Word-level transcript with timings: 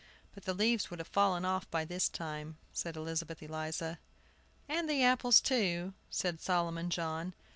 "But 0.33 0.45
the 0.45 0.55
leaves 0.55 0.89
would 0.89 0.97
have 0.97 1.09
fallen 1.09 1.45
off 1.45 1.69
by 1.69 1.85
this 1.85 2.09
time," 2.09 2.57
said 2.73 2.95
Elizabeth 2.97 3.43
Eliza. 3.43 3.99
"And 4.67 4.89
the 4.89 5.03
apples, 5.03 5.39
too," 5.39 5.93
said 6.09 6.41
Solomon 6.41 6.89
John. 6.89 7.35